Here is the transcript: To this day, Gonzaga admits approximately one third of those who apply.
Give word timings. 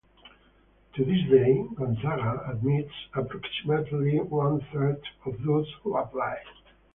To 0.95 1.05
this 1.05 1.29
day, 1.29 1.63
Gonzaga 1.75 2.49
admits 2.51 2.89
approximately 3.13 4.19
one 4.19 4.59
third 4.73 4.99
of 5.27 5.43
those 5.45 5.71
who 5.83 5.95
apply. 5.95 6.37